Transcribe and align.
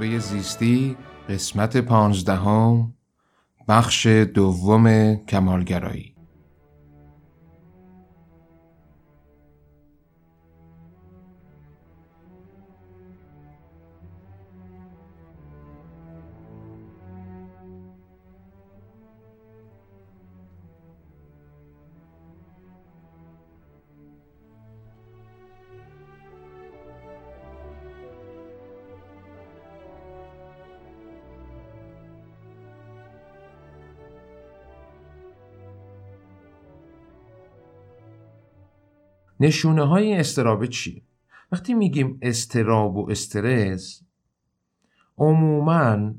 تجربه 0.00 0.18
زیستی 0.18 0.96
قسمت 1.28 1.76
پانزدهم 1.76 2.94
بخش 3.68 4.06
دوم 4.06 5.16
کمالگرایی. 5.16 6.09
نشونه 39.40 39.84
های 39.84 40.14
استرابه 40.14 40.68
چیه؟ 40.68 41.02
وقتی 41.52 41.74
میگیم 41.74 42.18
استراب 42.22 42.96
و 42.96 43.10
استرس 43.10 44.02
عموما 45.18 46.14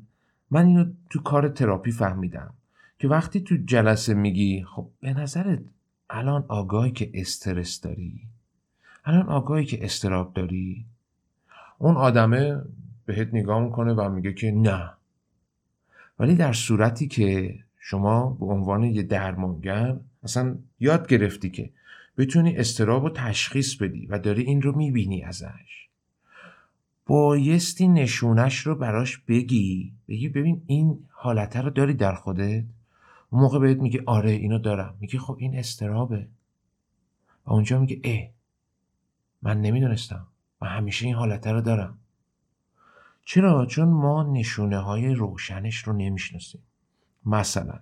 من 0.52 0.66
اینو 0.66 0.86
تو 1.10 1.22
کار 1.22 1.50
تراپی 1.50 1.92
فهمیدم 1.92 2.54
که 3.00 3.08
وقتی 3.08 3.42
تو 3.42 3.56
جلسه 3.66 4.14
میگی 4.14 4.64
خب 4.64 4.88
به 5.00 5.14
نظرت 5.14 5.60
الان 6.10 6.46
آگاهی 6.48 6.92
که 6.92 7.12
استرس 7.14 7.82
داری؟ 7.82 8.22
الان 9.06 9.30
آگاهی 9.30 9.66
که 9.66 9.86
استراب 9.86 10.34
داری؟ 10.34 10.86
اون 11.78 11.98
آدمه 11.98 12.62
بهت 13.06 13.30
نگاه 13.34 13.64
می‌کنه 13.64 13.94
و 13.94 14.10
میگه 14.10 14.34
که 14.34 14.52
نه. 14.52 14.90
ولی 16.20 16.36
در 16.36 16.54
صورتی 16.54 17.08
که 17.08 17.60
شما 17.80 18.30
به 18.40 18.46
عنوان 18.46 18.84
یه 18.84 19.04
درمانگر 19.04 19.98
اصلا 20.24 20.56
یاد 20.80 21.08
گرفتی 21.08 21.50
که 21.50 21.70
بتونی 22.22 22.58
استراب 22.58 23.04
رو 23.04 23.10
تشخیص 23.10 23.76
بدی 23.76 24.06
و 24.06 24.20
داری 24.20 24.44
این 24.44 24.62
رو 24.62 24.78
می‌بینی 24.78 25.24
ازش. 25.24 25.88
بایستی 27.06 27.88
نشونش 27.88 28.58
رو 28.58 28.76
براش 28.76 29.18
بگی. 29.18 29.94
بگی 30.08 30.30
ببین 30.30 30.64
این 30.66 31.08
حالته 31.10 31.62
رو 31.62 31.70
داری 31.70 31.94
در 31.94 32.16
خودت. 32.16 32.66
اون 33.30 33.42
موقع 33.42 33.60
بهت 33.60 33.78
میگه 33.78 34.04
آره 34.06 34.32
اینو 34.32 34.60
دارم. 34.60 34.98
میگه 35.00 35.20
خب 35.20 35.38
این 35.40 35.58
استرابه. 35.58 36.28
و 37.46 37.52
اونجا 37.52 37.80
میگه 37.80 38.02
اه 38.04 38.30
من 39.42 39.62
نمی‌دونستم. 39.62 40.28
و 40.62 40.66
همیشه 40.66 41.06
این 41.06 41.16
حالته 41.16 41.52
رو 41.52 41.62
دارم. 41.62 41.98
چرا؟ 43.26 43.66
چون 43.66 43.88
ما 43.88 44.24
نشونه 44.24 44.78
های 44.78 45.14
روشنش 45.14 45.78
رو 45.78 45.94
نمی‌شناسیم. 45.94 46.62
مثلا 47.26 47.80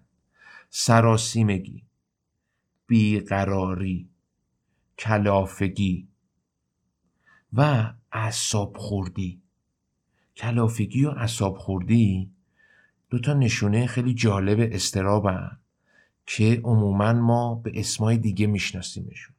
سراسیمگی 0.69 1.83
بیقراری 2.87 4.08
کلافگی 4.99 6.07
و 7.53 7.93
اعصاب 8.11 8.77
خوردی. 8.77 9.41
کلافگی 10.35 11.05
و 11.05 11.09
اعصاب 11.09 11.57
خوردی 11.57 12.31
دو 13.09 13.19
تا 13.19 13.33
نشونه 13.33 13.87
خیلی 13.87 14.13
جالب 14.13 14.69
استرابن 14.71 15.57
که 16.25 16.61
عموما 16.63 17.13
ما 17.13 17.55
به 17.55 17.71
اسمای 17.75 18.17
دیگه 18.17 18.47
میشناسیمشون. 18.47 19.35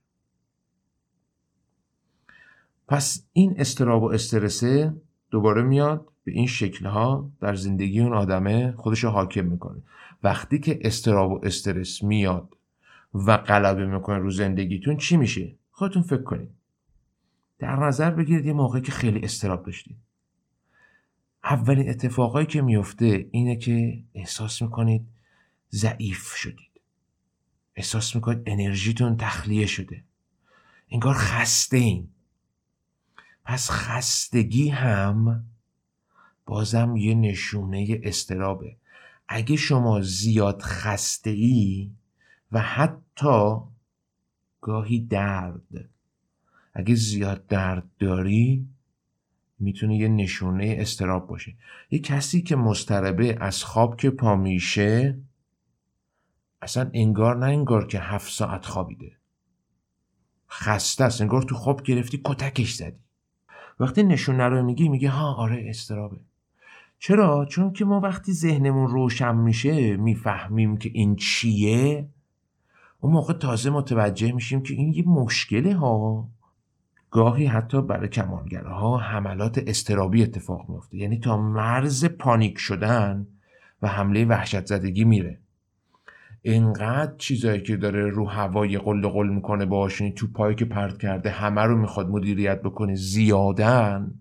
پس 2.88 3.26
این 3.32 3.54
استراب 3.60 4.02
و 4.02 4.12
استرسه 4.12 4.94
دوباره 5.30 5.62
میاد 5.62 6.08
به 6.24 6.32
این 6.32 6.46
شکلها 6.46 7.30
در 7.40 7.54
زندگی 7.54 8.00
اون 8.00 8.12
آدمه 8.12 8.72
خودش 8.72 9.04
حاکم 9.04 9.44
می‌کنه. 9.44 9.82
وقتی 10.22 10.58
که 10.58 10.78
استراب 10.82 11.32
و 11.32 11.40
استرس 11.44 12.02
میاد 12.02 12.56
و 13.14 13.36
غلبه 13.36 13.86
می‌کنه 13.86 14.18
رو 14.18 14.30
زندگیتون 14.30 14.96
چی 14.96 15.16
میشه 15.16 15.56
خودتون 15.70 16.02
فکر 16.02 16.22
کنید 16.22 16.50
در 17.58 17.76
نظر 17.76 18.10
بگیرید 18.10 18.46
یه 18.46 18.52
موقعی 18.52 18.82
که 18.82 18.92
خیلی 18.92 19.24
استراب 19.24 19.66
داشتید. 19.66 19.96
اولین 21.44 21.90
اتفاقایی 21.90 22.46
که 22.46 22.62
میفته 22.62 23.28
اینه 23.30 23.56
که 23.56 24.02
احساس 24.14 24.62
می‌کنید 24.62 25.08
ضعیف 25.72 26.34
شدید. 26.34 26.80
احساس 27.76 28.14
می‌کنید 28.14 28.42
انرژیتون 28.46 29.16
تخلیه 29.16 29.66
شده. 29.66 30.04
انگار 30.90 31.14
خسته 31.14 31.76
این 31.76 32.08
پس 33.44 33.70
خستگی 33.70 34.68
هم 34.68 35.44
بازم 36.46 36.96
یه 36.96 37.14
نشونه 37.14 38.00
استرابه. 38.02 38.76
اگه 39.28 39.56
شما 39.56 40.00
زیاد 40.00 40.62
خسته 40.62 41.30
ای 41.30 41.90
و 42.52 42.60
حتی 42.60 43.56
گاهی 44.60 45.00
درد. 45.00 45.88
اگه 46.74 46.94
زیاد 46.94 47.46
درد 47.46 47.90
داری 47.98 48.68
می‌تونه 49.58 49.96
یه 49.96 50.08
نشونه 50.08 50.76
استراب 50.78 51.26
باشه. 51.26 51.54
یه 51.90 51.98
کسی 51.98 52.42
که 52.42 52.56
مستربه 52.56 53.36
از 53.40 53.64
خواب 53.64 53.96
که 53.96 54.10
پا 54.10 54.36
میشه 54.36 55.18
اصلا 56.62 56.90
انگار 56.94 57.36
نه 57.36 57.46
انگار 57.46 57.86
که 57.86 58.00
هفت 58.00 58.32
ساعت 58.32 58.66
خوابیده. 58.66 59.12
خسته 60.50 61.04
است 61.04 61.20
انگار 61.20 61.42
تو 61.42 61.54
خواب 61.54 61.82
گرفتی 61.82 62.20
کتکش 62.24 62.74
زدی. 62.74 62.98
وقتی 63.80 64.02
نشونه 64.02 64.44
رو 64.48 64.62
میگی 64.62 64.88
میگه 64.88 65.10
ها 65.10 65.34
آره 65.34 65.64
استرابه. 65.68 66.20
چرا؟ 66.98 67.44
چون 67.44 67.72
که 67.72 67.84
ما 67.84 68.00
وقتی 68.00 68.32
ذهنمون 68.32 68.88
روشن 68.88 69.34
میشه 69.34 69.96
می‌فهمیم 69.96 70.76
که 70.76 70.90
این 70.94 71.16
چیه. 71.16 72.08
اون 73.00 73.12
موقع 73.12 73.32
تازه 73.32 73.70
متوجه 73.70 74.32
میشیم 74.32 74.62
که 74.62 74.74
این 74.74 74.92
یه 74.92 75.08
مشکله 75.08 75.74
ها. 75.74 76.28
گاهی 77.10 77.46
حتی 77.46 77.82
برای 77.82 78.08
ها 78.64 78.98
حملات 78.98 79.58
استرابی 79.66 80.22
اتفاق 80.22 80.68
میفته 80.68 80.96
یعنی 80.96 81.18
تا 81.18 81.36
مرز 81.36 82.04
پانیک 82.04 82.58
شدن 82.58 83.26
و 83.82 83.88
حمله 83.88 84.24
وحشت 84.24 84.66
زدگی 84.66 85.04
میره. 85.04 85.38
اینقدر 86.42 87.12
چیزایی 87.18 87.60
که 87.60 87.76
داره 87.76 88.10
رو 88.10 88.26
هوای 88.26 88.78
قل 88.78 89.08
قل 89.08 89.28
می‌کنه 89.28 89.66
باشین 89.66 90.14
تو 90.14 90.26
پایی 90.26 90.56
که 90.56 90.64
پرت 90.64 90.98
کرده 90.98 91.30
همه 91.30 91.60
رو 91.60 91.76
می‌خواد 91.76 92.08
مدیریت 92.08 92.62
بکنه 92.62 92.94
زیادن 92.94 94.14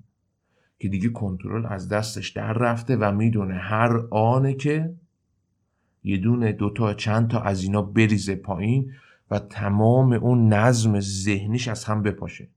که 0.79 0.90
دیگه 0.90 1.09
کنترل 1.09 1.66
از 1.66 1.90
دستش 1.90 2.29
در 2.29 2.53
رفته 2.53 2.96
و 2.96 3.11
می‌دونه 3.11 3.56
هر 3.56 4.00
آنه 4.11 4.53
که 4.53 4.94
یه 6.03 6.17
دونه 6.17 6.51
دوتا 6.51 6.93
چند 6.93 7.29
تا 7.29 7.41
از 7.41 7.63
اینا 7.63 7.81
بریزه 7.81 8.35
پایین 8.35 8.91
و 9.31 9.39
تمام 9.39 10.13
اون 10.13 10.53
نظم 10.53 10.99
ذهنیش 10.99 11.67
از 11.67 11.85
هم 11.85 12.03
بپاشه. 12.03 12.47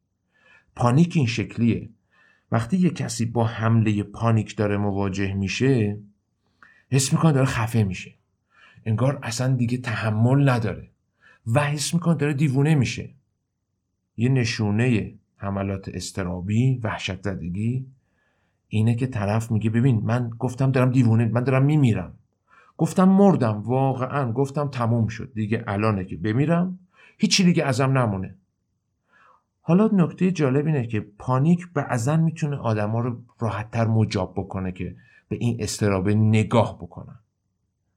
پانیک 0.76 1.12
این 1.16 1.26
شکلیه. 1.26 1.88
وقتی 2.52 2.76
یه 2.76 2.90
کسی 2.90 3.26
با 3.26 3.44
حمله 3.44 4.02
پانیک 4.02 4.56
داره 4.56 4.76
مواجه 4.76 5.34
میشه 5.34 5.98
حس 6.90 7.12
می‌کنه 7.12 7.32
داره 7.32 7.46
خفه 7.46 7.84
میشه. 7.84 8.14
انگار 8.86 9.18
اصلا 9.22 9.54
دیگه 9.54 9.78
تحمل 9.78 10.48
نداره 10.48 10.88
و 11.46 11.60
حس 11.60 11.94
می‌کنه 11.94 12.14
داره 12.14 12.34
دیوونه 12.34 12.74
میشه. 12.74 13.10
یه 14.16 14.28
نشونه 14.28 15.14
حملات 15.36 15.88
استرابی 15.88 16.80
وحشت 16.82 17.22
زدگی 17.22 17.86
اینه 18.68 18.94
که 18.94 19.06
طرف 19.06 19.50
میگه 19.50 19.70
ببین 19.70 20.00
من 20.04 20.30
گفتم 20.38 20.70
دارم 20.70 20.90
دیوونه 20.90 21.24
من 21.24 21.44
دارم 21.44 21.64
میمیرم. 21.64 22.14
گفتم 22.76 23.08
مردم 23.08 23.62
واقعا 23.62 24.32
گفتم 24.32 24.68
تموم 24.68 25.06
شد. 25.06 25.32
دیگه 25.34 25.64
الانه 25.66 26.04
که 26.04 26.16
بمیرم 26.16 26.78
هیچی 27.18 27.44
دیگه 27.44 27.64
ازم 27.64 27.98
نمونه. 27.98 28.34
حالا 29.60 29.90
نکته 29.92 30.30
جالب 30.30 30.66
اینه 30.66 30.86
که 30.86 31.00
پانیک 31.18 31.68
بعضا 31.74 32.16
می‌تونه 32.16 32.56
آدما 32.56 33.00
رو 33.00 33.16
راحتتر 33.38 33.86
مجاب 33.86 34.32
بکنه 34.36 34.72
که 34.72 34.96
به 35.28 35.36
این 35.36 35.56
استرابه 35.60 36.14
نگاه 36.14 36.78
بکنن. 36.78 37.18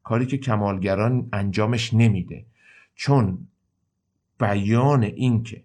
کاری 0.03 0.25
که 0.25 0.37
کمالگران 0.37 1.29
انجامش 1.33 1.93
نمیده. 1.93 2.45
چون 2.95 3.47
بیان 4.39 5.03
این 5.03 5.43
که 5.43 5.63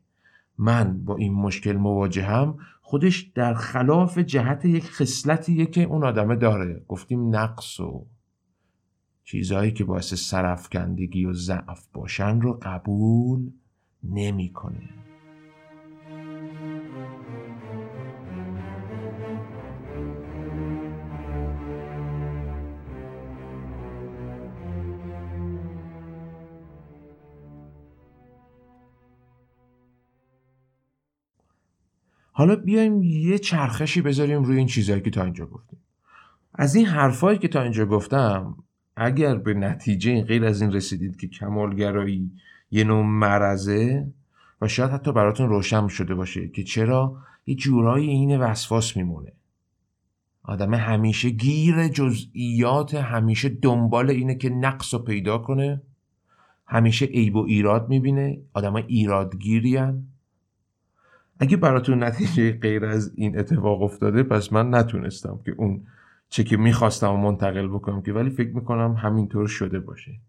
من 0.59 1.05
با 1.05 1.17
این 1.17 1.33
مشکل 1.35 1.73
مواجهم 1.73 2.59
خودش 2.83 3.21
در 3.21 3.55
خلاف 3.55 4.19
جهت 4.19 4.65
یک 4.65 4.85
خصلتیه 4.85 5.67
که 5.67 5.83
اون 5.83 6.05
آدمه 6.05 6.37
داره. 6.37 6.83
گفتیم 6.89 7.37
نقص 7.37 7.81
و 7.81 8.07
چیزهایی 9.31 9.73
که 9.73 9.85
باعث 9.85 10.15
سرفکندگی 10.15 11.25
و 11.25 11.32
ضعف 11.32 11.87
باشن 11.93 12.41
رو 12.41 12.59
قبول 12.62 13.50
نمی‌کنه. 14.03 14.88
حالا 32.33 32.56
بیایم 32.56 33.03
یه 33.03 33.38
چرخشی 33.38 34.03
بذاریم 34.03 34.43
روی 34.43 34.59
این 34.59 34.67
چیزهایی 34.67 35.03
که 35.03 35.11
تا 35.11 35.25
اینجا 35.25 35.47
گفتیم 35.47 35.79
از 36.55 36.75
این 36.75 36.87
حرفایی 36.87 37.38
که 37.38 37.49
تا 37.49 37.62
اینجا 37.62 37.87
گفتم 37.87 38.56
اگر 39.02 39.35
به 39.35 39.55
نتیجه 39.55 40.23
غیر 40.23 40.44
از 40.44 40.62
این 40.62 40.73
رسیدید 40.73 41.17
که 41.17 41.29
کمالگرایی 41.29 42.31
یه 42.70 42.85
نوع 42.85 43.05
مرزه 43.05 44.12
و 44.61 44.69
شاید 44.69 44.91
حتی 44.91 45.12
براتون 45.12 45.49
روشن 45.49 45.88
شده 45.88 46.14
باشه 46.14 46.49
که 46.49 46.62
چرا 46.62 47.17
یه 47.47 47.55
جورایی 47.55 48.08
این 48.08 48.41
وسواس 48.41 48.97
میمونه. 48.97 49.32
آدم 50.43 50.75
همیشه 50.75 51.31
گیر 51.31 51.88
جزئیات 51.88 52.94
همیشه 52.94 53.49
دنبال 53.49 54.11
اینه 54.11 54.35
که 54.35 54.49
نقص 54.49 54.94
رو 54.94 55.00
پیدا 55.00 55.38
کنه 55.38 55.82
همیشه 56.67 57.06
عیب 57.06 57.37
و 57.37 57.44
ایراد 57.44 57.88
می‌بینه 57.88 58.38
آدم 58.52 58.75
ایرادگیریان 58.75 60.06
اگه 61.38 61.56
براتون 61.56 62.02
نتیجه 62.05 62.52
غیر 62.52 62.85
از 62.85 63.12
این 63.14 63.38
اتفاق 63.38 63.82
افتاده 63.82 64.23
پس 64.23 64.52
من 64.52 64.75
نتونستم 64.75 65.41
که 65.44 65.55
اون 65.56 65.87
چه 66.31 66.44
که 66.44 66.56
می‌خواستم 66.56 67.11
منتقل 67.11 67.69
بکنم 67.69 68.03
که 68.03 68.12
ولی 68.12 68.31
فکر 68.31 68.55
می‌کنم 68.55 68.94
همینطور 68.94 69.47
شده 69.47 69.81
باشه. 69.81 70.21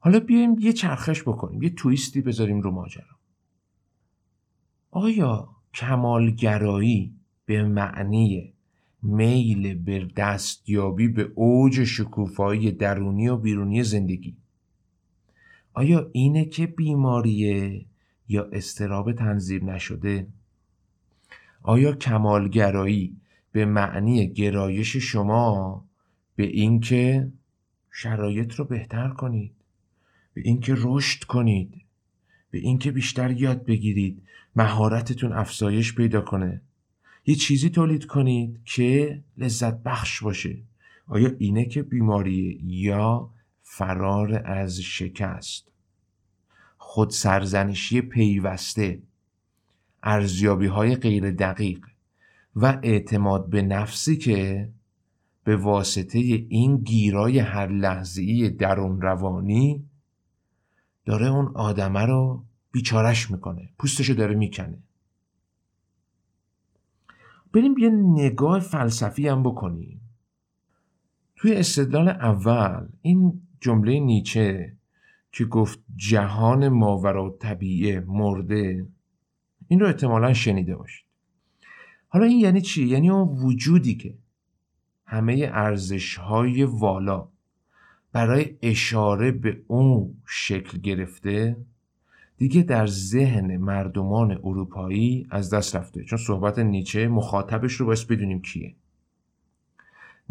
حالا 0.00 0.20
بیایم 0.20 0.56
یه 0.58 0.72
چرخش 0.72 1.22
بکنیم 1.22 1.62
یه 1.62 1.70
تویستی 1.70 2.20
بذاریم 2.20 2.60
رو 2.60 2.70
ماجرا. 2.70 3.18
آیا 4.90 5.48
کمالگرایی 5.74 7.14
به 7.46 7.64
معنی 7.64 8.54
میل 9.02 9.74
به 9.74 10.08
دستیابی 10.16 11.08
به 11.08 11.32
اوج 11.34 11.84
شکوفایی 11.84 12.72
درونی 12.72 13.28
و 13.28 13.36
بیرونی 13.36 13.82
زندگی؟ 13.82 14.36
آیا 15.72 16.10
اینه 16.12 16.44
که 16.44 16.66
بیماریه 16.66 17.84
یا 18.28 18.44
استراب 18.52 19.12
تنظیم 19.12 19.70
نشده؟ 19.70 20.26
آیا 21.62 21.92
کمالگرایی 21.92 23.16
به 23.58 23.64
معنی 23.64 24.28
گرایش 24.28 24.96
شما 24.96 25.84
به 26.36 26.46
اینکه 26.46 27.28
شرایط 27.90 28.54
رو 28.54 28.64
بهتر 28.64 29.08
کنید 29.08 29.52
به 30.34 30.40
اینکه 30.44 30.74
رشد 30.76 31.24
کنید 31.24 31.82
به 32.50 32.58
اینکه 32.58 32.92
بیشتر 32.92 33.30
یاد 33.30 33.64
بگیرید 33.64 34.22
مهارتتون 34.56 35.32
افزایش 35.32 35.94
پیدا 35.94 36.20
کنه. 36.20 36.60
یه 37.26 37.34
چیزی 37.34 37.70
تولید 37.70 38.06
کنید 38.06 38.60
که 38.64 39.22
لذت 39.38 39.82
بخش 39.82 40.22
باشه. 40.22 40.56
آیا 41.06 41.30
اینه 41.38 41.64
که 41.64 41.82
بیماری 41.82 42.60
یا 42.64 43.30
فرار 43.62 44.42
از 44.46 44.80
شکست؟ 44.80 45.72
خود 46.76 47.10
سرزنشی 47.10 48.00
پیوسته 48.00 49.02
ارزیابی 50.02 50.66
های 50.66 50.96
غیر 50.96 51.30
دقیق. 51.30 51.80
و 52.56 52.80
اعتماد 52.82 53.50
به 53.50 53.62
نفسی 53.62 54.16
که 54.16 54.68
به 55.44 55.56
واسطه 55.56 56.18
این 56.48 56.76
گیرای 56.76 57.38
هر 57.38 57.66
لحظه‌ای 57.66 58.50
درون 58.50 59.00
روانی 59.00 59.84
داره 61.04 61.26
اون 61.26 61.46
آدمه 61.54 62.06
رو 62.06 62.44
بیچارش 62.72 63.30
می‌کنه 63.30 63.68
پوستشو 63.78 64.14
داره 64.14 64.34
می‌کنه. 64.34 64.78
بریم 67.52 67.78
یه 67.78 67.90
نگاه 67.90 68.60
فلسفی 68.60 69.28
هم 69.28 69.42
بکنیم. 69.42 70.00
توی 71.36 71.54
استدلال 71.54 72.08
اول 72.08 72.88
این 73.02 73.42
جمله 73.60 74.00
نیچه 74.00 74.76
که 75.32 75.44
گفت 75.44 75.78
جهان 75.96 76.68
ماورا 76.68 77.36
طبیعه 77.40 78.00
مرده 78.00 78.86
این 79.68 79.80
رو 79.80 79.86
احتمالا 79.86 80.32
شنیده 80.32 80.76
باشید. 80.76 81.07
حالا 82.08 82.24
این 82.24 82.40
یعنی 82.40 82.60
چی؟ 82.60 82.86
یعنی 82.86 83.10
اون 83.10 83.28
وجودی 83.28 83.94
که 83.94 84.14
همه 85.06 85.50
ارزش 85.52 86.16
های 86.16 86.64
والا 86.64 87.28
برای 88.12 88.56
اشاره 88.62 89.30
به 89.30 89.62
اون 89.66 90.14
شکل 90.26 90.78
گرفته 90.78 91.56
دیگه 92.36 92.62
در 92.62 92.86
ذهن 92.86 93.56
مردمان 93.56 94.30
اروپایی 94.30 95.26
از 95.30 95.54
دست 95.54 95.76
رفته. 95.76 96.04
چون 96.04 96.18
صحبت 96.18 96.58
نیچه 96.58 97.08
مخاطبش 97.08 97.72
رو 97.72 97.86
باید 97.86 98.06
بدونیم 98.10 98.42
کیه. 98.42 98.74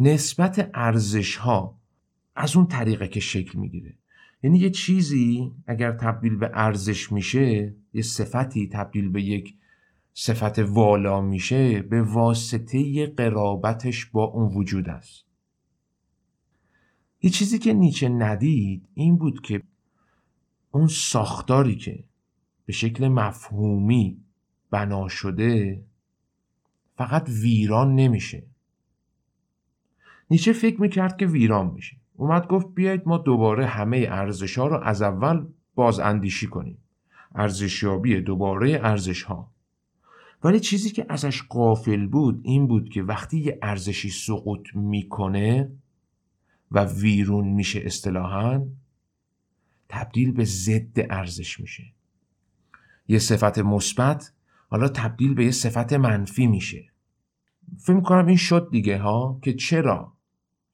نسبت 0.00 0.70
ارزش 0.74 1.36
ها 1.36 1.78
از 2.36 2.56
اون 2.56 2.66
طریقه 2.66 3.08
که 3.08 3.20
شکل 3.20 3.58
می‌گیره. 3.58 3.94
یعنی 4.42 4.58
یه 4.58 4.70
چیزی 4.70 5.52
اگر 5.66 5.92
تبدیل 5.92 6.36
به 6.36 6.50
ارزش 6.54 7.12
میشه 7.12 7.74
یه 7.92 8.02
صفتی 8.02 8.68
تبدیل 8.68 9.08
به 9.08 9.22
یک 9.22 9.54
صفت 10.20 10.58
والا 10.58 11.20
میشه 11.20 11.82
به 11.82 12.02
واسطه 12.02 13.06
قرابتش 13.06 14.06
با 14.06 14.24
اون 14.24 14.54
وجود 14.54 14.88
است. 14.88 15.24
یه 17.22 17.30
چیزی 17.30 17.58
که 17.58 17.72
نیچه 17.72 18.08
ندید 18.08 18.88
این 18.94 19.16
بود 19.16 19.40
که 19.40 19.62
اون 20.70 20.86
ساختاری 20.86 21.76
که 21.76 22.04
به 22.66 22.72
شکل 22.72 23.08
مفهومی 23.08 24.20
بنا 24.70 25.08
شده 25.08 25.84
فقط 26.96 27.28
ویران 27.28 27.94
نمیشه. 27.94 28.46
نیچه 30.30 30.52
فکر 30.52 30.80
می‌کرد 30.80 31.16
که 31.16 31.26
ویران 31.26 31.70
میشه. 31.70 31.96
اومد 32.16 32.46
گفت 32.46 32.66
بیایید 32.74 33.02
ما 33.06 33.18
دوباره 33.18 33.66
همه 33.66 34.06
ارزش 34.10 34.58
ها 34.58 34.66
رو 34.66 34.80
از 34.82 35.02
اول 35.02 35.46
باز 35.74 36.00
اندیشی 36.00 36.46
کنیم. 36.46 36.78
ارزشیابی 37.34 38.20
دوباره 38.20 38.80
ارزش 38.82 39.22
ها 39.22 39.57
ولی 40.44 40.60
چیزی 40.60 40.90
که 40.90 41.06
ازش 41.08 41.42
قافل 41.42 42.06
بود 42.06 42.40
این 42.42 42.66
بود 42.66 42.88
که 42.88 43.02
وقتی 43.02 43.38
یه 43.38 43.58
ارزشی 43.62 44.10
سقوط 44.10 44.68
می‌کنه 44.74 45.70
و 46.70 46.84
ویرون 46.84 47.48
میشه 47.48 47.80
اصطلاحا 47.84 48.66
تبدیل 49.88 50.32
به 50.32 50.44
ضد 50.44 51.06
ارزش 51.10 51.60
میشه. 51.60 51.84
یه 53.08 53.18
صفت 53.18 53.58
مثبت 53.58 54.32
حالا 54.68 54.88
تبدیل 54.88 55.34
به 55.34 55.44
یه 55.44 55.50
صفت 55.50 55.92
منفی 55.92 56.46
میشه. 56.46 56.84
فکر 57.78 57.92
می‌کنم 57.92 58.26
این 58.26 58.36
شد 58.36 58.68
دیگه 58.70 58.98
ها؟ 58.98 59.38
که 59.42 59.52
چرا 59.52 60.12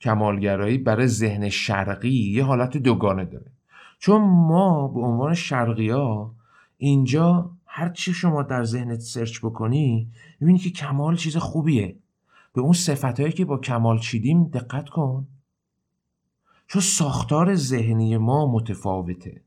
کمالگرایی 0.00 0.78
برای 0.78 1.06
ذهن 1.06 1.49
شرقی 1.49 2.33
یه 2.33 2.44
حالت 2.44 2.76
دوگانه 2.76 3.25
داره؟ 3.25 3.52
چون 3.99 4.21
ما 4.21 4.88
به 4.88 5.00
عنوان 5.00 5.35
شرقی 5.35 5.90
ها 5.90 6.35
اینجا 6.76 7.50
هر 7.76 7.88
چی 7.88 8.12
شما 8.12 8.43
در 8.43 8.64
ذهنت 8.64 9.00
سرچ 9.00 9.38
بکنی 9.38 10.11
می‌بینی 10.40 10.59
که 10.59 10.71
کمال 10.71 11.16
چیز 11.16 11.37
خوبیه. 11.37 11.97
به 12.52 12.61
اون 12.61 12.73
صفتهایی 12.73 13.33
که 13.33 13.45
با 13.45 13.59
کمال 13.59 13.99
چیدیم 13.99 14.45
دقت 14.45 14.88
کن. 14.88 15.26
چون 16.66 16.83
ساختار 16.83 17.54
ذهنی 17.54 18.16
ما 18.16 18.52
متفاوته. 18.52 19.43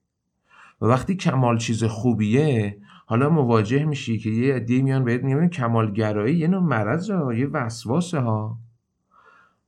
و 0.81 0.85
وقتی 0.85 1.15
کمال 1.15 1.57
چیز 1.57 1.83
خوبیه 1.83 2.77
حالا 3.05 3.29
مواجه 3.29 3.85
میشی 3.85 4.19
که 4.19 4.29
یه 4.29 4.55
عده 4.55 4.81
میان 4.81 5.03
بهت 5.03 5.23
میگن 5.23 5.47
کمالگرایی 5.47 6.37
یه 6.37 6.47
نوع 6.47 6.63
مرض 6.63 7.09
ها 7.09 7.33
یه 7.33 7.47
وسواسه 7.47 8.19
ها. 8.19 8.57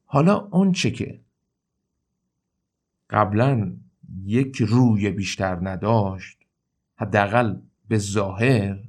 حالا 0.06 0.48
اون 0.52 0.72
چه 0.72 0.92
که 0.92 1.20
قبلا 3.10 3.76
یک 4.26 4.56
روی 4.62 5.12
بیشتر 5.12 5.70
نداشت 5.70 6.38
حداقل 6.96 7.56
به 7.90 7.98
ظاهر 7.98 8.80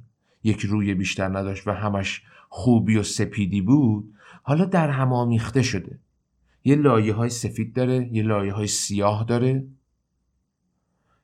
یک 0.43 0.61
روی 0.61 0.93
بیشتر 0.93 1.37
نداشت 1.37 1.67
و 1.67 1.71
همش 1.71 2.23
خوبی 2.49 2.97
و 2.97 3.03
سپیدی 3.03 3.61
بود 3.61 4.13
حالا 4.43 4.65
در 4.65 4.89
هم 4.89 5.13
آمیخته 5.13 5.61
شده. 5.61 5.99
یه 6.63 6.75
لایه 6.75 7.13
های 7.13 7.29
سفید 7.29 7.73
داره 7.73 8.09
یه 8.13 8.23
لایه 8.23 8.53
های 8.53 8.67
سیاه 8.67 9.23
داره. 9.23 9.65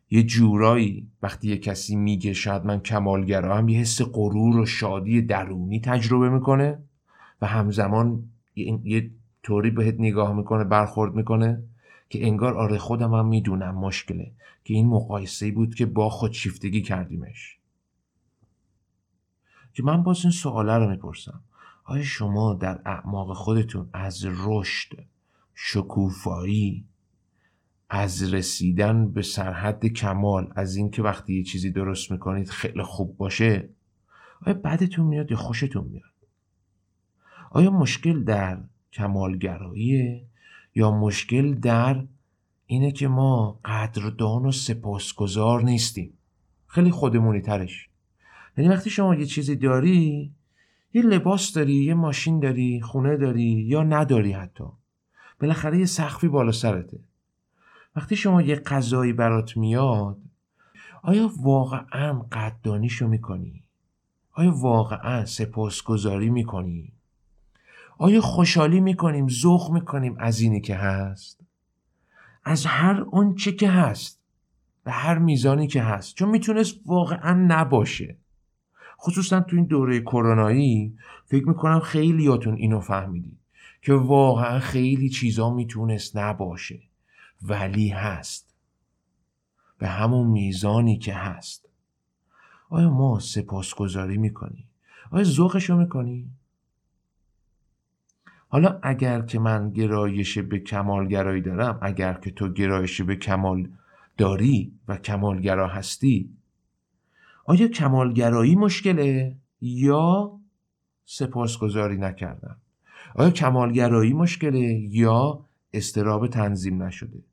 یه 0.10 0.24
جورایی 0.24 1.08
وقتی 1.22 1.48
یه 1.48 1.58
کسی 1.58 1.96
میگه 1.96 2.34
شاید 2.34 2.66
من 2.66 2.80
کمالگرا 2.80 3.58
هم 3.58 3.70
یه 3.70 3.80
حس 3.80 4.02
غرور 4.02 4.58
و 4.58 4.66
شادی 4.66 5.22
درونی 5.22 5.80
تجربه 5.80 6.30
می‌کنه 6.30 6.80
و 7.42 7.48
همزمان 7.48 8.24
یه 8.56 9.12
طوری 9.44 9.70
بهت 9.70 9.96
نگاه 10.00 10.34
می‌کنه 10.34 10.64
برخورد 10.64 11.16
می‌کنه 11.16 11.64
که 12.10 12.28
انگار 12.28 12.58
آره 12.58 12.78
خودم 12.78 13.14
هم 13.14 13.28
می‌دونم 13.28 13.76
مشکله 13.76 14.32
که 14.64 14.74
این 14.74 14.88
مقایسه 14.88 15.52
بود 15.52 15.76
که 15.76 15.86
با 15.86 16.10
خودشیفتگی 16.10 16.82
کردیمش. 16.82 17.57
که 19.78 19.84
من 19.84 20.04
باز 20.04 20.20
این 20.24 20.32
سواله 20.32 20.74
رو 20.78 20.90
می‌پرسم. 20.90 21.42
آیا 21.84 22.04
شما 22.04 22.54
در 22.54 22.82
اعماق 22.86 23.34
خودتون 23.34 23.90
از 23.94 24.26
رشد 24.26 25.06
شکوفایی 25.56 26.86
از 27.90 28.34
رسیدن 28.34 29.12
به 29.12 29.22
سرحد 29.22 29.86
کمال 29.86 30.54
از 30.56 30.76
اینکه 30.76 31.02
وقتی 31.02 31.34
یه 31.34 31.44
چیزی 31.44 31.72
درست 31.72 32.12
می‌کنید 32.12 32.50
خیلی 32.50 32.84
خوب 32.84 33.18
باشه 33.18 33.70
آیا 34.46 34.54
بدتون 34.54 35.06
میاد 35.06 35.32
یا 35.32 35.38
خوشتون 35.38 35.84
میاد؟ 35.84 36.04
آیا 37.52 37.72
مشکل 37.72 38.24
در 38.24 38.60
کمالگراییه 38.94 40.26
یا 40.76 40.92
مشکل 40.92 41.54
در 41.54 42.04
اینه 42.66 42.92
که 42.92 43.08
ما 43.08 43.60
قدردان 43.66 44.46
و 44.46 44.52
سپاسگزار 44.52 45.64
نیستیم؟ 45.64 46.14
خیلی 46.68 46.92
خودمونی 46.92 47.42
ترش. 47.42 47.90
یعنی 48.58 48.70
وقتی 48.70 48.90
شما 48.90 49.16
یه 49.16 49.26
چیزی 49.26 49.56
داری 49.56 50.34
یه 50.94 51.02
لباس 51.02 51.54
داری 51.54 51.74
یه 51.74 51.94
ماشین 51.94 52.40
داری 52.40 52.82
خونه 52.82 53.18
داری 53.18 53.44
یا 53.44 53.84
نداری 53.84 54.32
حتی 54.32 54.64
بالاخره 55.40 55.80
یه 55.80 55.86
سقفی 55.86 56.28
بالا 56.28 56.52
سرته. 56.52 57.00
وقتی 57.96 58.16
شما 58.16 58.42
یه 58.42 58.56
غذایی 58.56 59.14
برات 59.14 59.58
میاد 59.58 60.18
آیا 61.02 61.32
واقعا 61.42 62.20
قدردانیشو 62.32 63.08
می‌کنی؟ 63.08 63.64
آیا 64.34 64.52
واقعا 64.56 65.26
سپاسگزاری 65.26 66.30
می‌کنی؟ 66.30 66.94
آیا 67.98 68.22
خوشحالی 68.22 68.80
می‌کنیم 68.80 69.28
ذوق 69.30 69.72
می‌کنیم 69.72 70.16
از 70.20 70.40
اینی 70.40 70.62
که 70.62 70.76
هست؟ 70.76 71.40
از 72.44 72.66
هر 72.66 73.02
اون 73.02 73.36
چه 73.36 73.52
که 73.52 73.70
هست 73.70 74.22
به 74.84 74.92
هر 74.92 75.18
میزانی 75.18 75.68
که 75.68 75.82
هست 75.82 76.16
چون 76.16 76.30
می‌تونست 76.30 76.76
واقعا 76.86 77.46
نباشه. 77.48 78.18
خصوصا 79.00 79.40
تو 79.40 79.56
این 79.56 79.66
دوره 79.66 80.00
کرونایی 80.00 80.98
فکر 81.26 81.48
می‌کنم 81.48 81.80
خیلیاتون 81.80 82.56
اینو 82.56 82.80
فهمیدید 82.80 83.38
که 83.82 83.94
واقعا 83.94 84.60
خیلی 84.60 85.10
چیزا 85.10 85.54
می‌تونست 85.54 86.18
نباشه 86.18 86.80
ولی 87.42 87.90
هست 87.90 88.56
به 89.78 89.88
همون 89.88 90.28
میزانی 90.28 90.98
که 90.98 91.14
هست 91.14 91.70
آیا 92.70 92.90
ما 92.90 93.20
سپاسگزاری 93.20 94.18
می‌کنی؟ 94.18 94.66
آیا 95.12 95.24
ذوقشو 95.24 95.78
می‌کنی؟ 95.78 96.30
حالا 98.50 98.80
اگر 98.84 99.22
که 99.22 99.40
من 99.40 99.70
گرایش 99.70 100.38
به 100.38 100.60
کمالگرایی 100.60 101.42
دارم 101.42 101.80
اگر 101.82 102.14
که 102.14 102.32
تو 102.32 102.50
گرایش 102.50 103.02
به 103.02 103.16
کمال 103.16 103.70
داری 104.18 104.74
و 104.88 104.98
کمالگرا 104.98 105.68
هستی 105.68 106.30
آیا 107.50 107.68
کمالگرایی 107.68 108.56
مشکله 108.56 109.36
یا 109.62 110.40
سپاسگزاری 111.06 111.98
نکردم 111.98 112.58
آیا 113.16 113.32
کمالگرایی 113.32 114.14
مشکله 114.14 114.60
یا 114.90 115.46
استراب 115.74 116.28
تنظیم 116.28 116.84
نشده؟ 116.84 117.24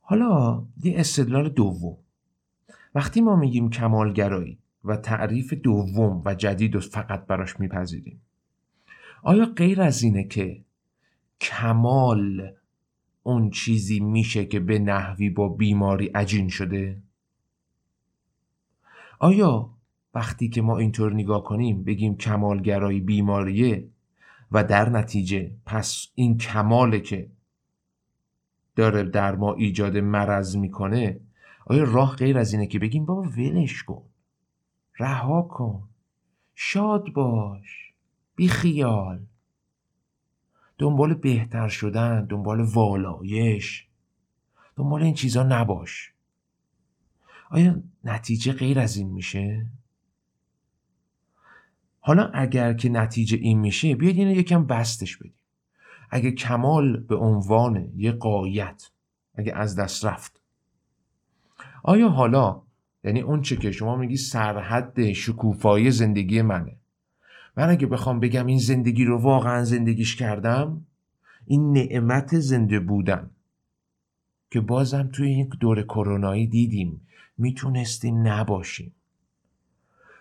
حالا 0.00 0.62
یه 0.84 1.00
استدلال 1.00 1.48
دوم. 1.48 1.96
وقتی 2.94 3.20
ما 3.20 3.36
میگیم 3.36 3.70
کمالگرایی 3.70 4.58
و 4.84 4.96
تعریف 4.96 5.54
دوم 5.54 6.22
و 6.24 6.34
جدید 6.34 6.74
رو 6.74 6.80
فقط 6.80 7.26
براش 7.26 7.60
میپذیریم 7.60 8.20
آیا 9.22 9.44
غیر 9.44 9.82
از 9.82 10.02
اینه 10.02 10.24
که 10.24 10.64
کمال 11.40 12.52
اون 13.22 13.50
چیزی 13.50 14.00
میشه 14.00 14.46
که 14.46 14.60
به 14.60 14.78
نحوی 14.78 15.30
با 15.30 15.48
بیماری 15.48 16.06
عجین 16.06 16.48
شده؟ 16.48 17.02
آیا 19.18 19.70
وقتی 20.14 20.48
که 20.48 20.62
ما 20.62 20.78
اینطور 20.78 21.12
نگاه 21.12 21.44
کنیم 21.44 21.84
بگیم 21.84 22.16
کمالگرایی 22.16 23.00
بیماریه 23.00 23.88
و 24.52 24.64
در 24.64 24.88
نتیجه 24.88 25.52
پس 25.66 26.06
این 26.14 26.38
کماله 26.38 27.00
که 27.00 27.30
داره 28.76 29.02
در 29.02 29.36
ما 29.36 29.54
ایجاد 29.54 29.96
مرض 29.96 30.56
می‌کنه 30.56 31.20
آیا 31.66 31.84
راه 31.84 32.16
غیر 32.16 32.38
از 32.38 32.52
اینه 32.52 32.66
که 32.66 32.78
بگیم 32.78 33.04
بابا 33.04 33.22
ولش 33.22 33.82
کن 33.82 34.02
رها 34.98 35.42
کن 35.42 35.88
شاد 36.54 37.12
باش 37.12 37.92
بی 38.36 38.48
خیال. 38.48 39.20
دنبال 40.78 41.14
بهتر 41.14 41.68
شدن 41.68 42.24
دنبال 42.24 42.60
والایش 42.60 43.88
دنبال 44.76 45.02
این 45.02 45.14
چیزا 45.14 45.42
نباش. 45.42 46.12
آیا 47.50 47.82
نتیجه 48.04 48.52
غیر 48.52 48.78
از 48.78 48.96
این 48.96 49.08
میشه؟ 49.10 49.66
حالا 52.00 52.30
اگر 52.34 52.74
که 52.74 52.88
نتیجه 52.88 53.36
این 53.36 53.58
میشه 53.58 53.94
بیاید 53.94 54.16
اینو 54.16 54.30
یکم 54.30 54.66
بستش 54.66 55.16
بدیم. 55.16 55.34
اگه 56.10 56.30
کمال 56.30 56.96
به 56.96 57.16
عنوان 57.16 57.92
یه 57.96 58.12
قایت 58.12 58.90
اگه 59.34 59.54
از 59.54 59.76
دست 59.76 60.04
رفت. 60.04 60.40
آیا 61.82 62.08
حالا 62.08 62.62
یعنی 63.04 63.20
اون 63.20 63.42
چه 63.42 63.56
که 63.56 63.72
شما 63.72 63.96
میگی 63.96 64.16
سرحد 64.16 65.12
شکوفایی 65.12 65.90
زندگی 65.90 66.42
منه. 66.42 66.76
من 67.56 67.70
اگه 67.70 67.86
بخوام 67.86 68.20
بگم 68.20 68.46
این 68.46 68.58
زندگی 68.58 69.04
رو 69.04 69.18
واقعا 69.18 69.64
زندگیش 69.64 70.16
کردم 70.16 70.86
این 71.46 71.72
نعمت 71.72 72.38
زنده 72.38 72.80
بودن. 72.80 73.30
که 74.50 74.60
بازم 74.60 75.08
توی 75.12 75.28
این 75.28 75.48
دور 75.60 75.82
کرونایی 75.82 76.46
دیدیم 76.46 77.00
می‌تونستیم 77.38 78.28
نباشیم. 78.28 78.92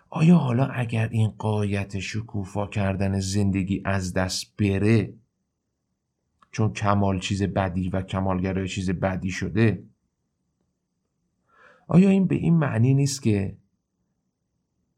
آیا 0.09 0.37
حالا 0.37 0.65
اگر 0.65 1.07
این 1.11 1.33
قایت 1.37 1.99
شکوفا 1.99 2.67
کردن 2.67 3.19
زندگی 3.19 3.81
از 3.85 4.13
دست 4.13 4.57
بره 4.57 5.13
چون 6.51 6.73
کمال 6.73 7.19
چیز 7.19 7.43
بدی 7.43 7.89
و 7.89 8.01
کمالگرای 8.01 8.67
چیز 8.67 8.89
بدی 8.89 9.31
شده 9.31 9.83
آیا 11.87 12.09
این 12.09 12.27
به 12.27 12.35
این 12.35 12.57
معنی 12.57 12.93
نیست 12.93 13.21
که 13.21 13.57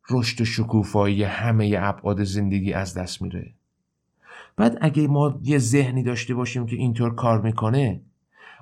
رشد 0.10 0.44
شکوفایی 0.44 1.24
همه 1.24 1.76
ابعاد 1.80 2.24
زندگی 2.24 2.74
از 2.74 2.94
دست 2.94 3.22
میره؟ 3.22 3.54
بعد 4.56 4.78
اگه 4.82 5.08
ما 5.08 5.40
یه 5.44 5.58
ذهنی 5.58 6.04
داشته 6.04 6.34
باشیم 6.34 6.66
که 6.66 6.76
اینطور 6.76 7.16
کار 7.16 7.42
می‌کنه 7.42 8.02